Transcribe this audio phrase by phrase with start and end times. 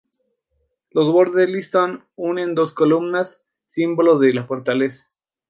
[0.89, 5.05] Los bordes del listón unen dos columnas, símbolo de fortaleza.